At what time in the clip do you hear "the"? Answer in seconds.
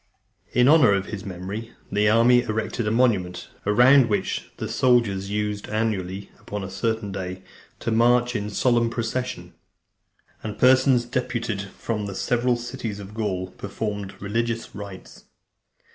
1.91-2.09, 4.57-4.67, 12.07-12.15